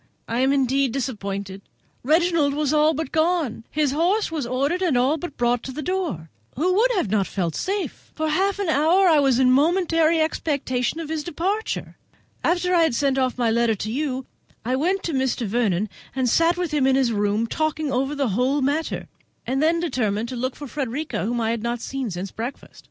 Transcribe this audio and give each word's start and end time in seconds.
I 0.27 0.39
am 0.39 0.51
indeed 0.51 0.93
disappointed; 0.93 1.61
Reginald 2.03 2.55
was 2.55 2.73
all 2.73 2.95
but 2.95 3.11
gone, 3.11 3.65
his 3.69 3.91
horse 3.91 4.31
was 4.31 4.47
ordered 4.47 4.81
and 4.81 4.97
all 4.97 5.15
but 5.17 5.37
brought 5.37 5.61
to 5.61 5.71
the 5.71 5.83
door; 5.83 6.31
who 6.55 6.73
would 6.73 6.89
not 7.11 7.11
have 7.11 7.27
felt 7.27 7.53
safe? 7.55 8.11
For 8.15 8.27
half 8.27 8.57
an 8.57 8.67
hour 8.67 9.05
I 9.05 9.19
was 9.19 9.37
in 9.37 9.51
momentary 9.51 10.19
expectation 10.19 10.99
of 10.99 11.09
his 11.09 11.23
departure. 11.23 11.97
After 12.43 12.73
I 12.73 12.81
had 12.81 12.95
sent 12.95 13.19
off 13.19 13.37
my 13.37 13.51
letter 13.51 13.75
to 13.75 13.91
you, 13.91 14.25
I 14.65 14.75
went 14.75 15.03
to 15.03 15.13
Mr. 15.13 15.45
Vernon, 15.45 15.87
and 16.15 16.27
sat 16.27 16.57
with 16.57 16.71
him 16.73 16.87
in 16.87 16.95
his 16.95 17.11
room 17.11 17.45
talking 17.45 17.91
over 17.91 18.15
the 18.15 18.29
whole 18.29 18.63
matter, 18.63 19.07
and 19.45 19.61
then 19.61 19.79
determined 19.79 20.29
to 20.29 20.35
look 20.35 20.55
for 20.55 20.65
Frederica, 20.67 21.25
whom 21.25 21.39
I 21.39 21.51
had 21.51 21.61
not 21.61 21.79
seen 21.79 22.09
since 22.09 22.31
breakfast. 22.31 22.79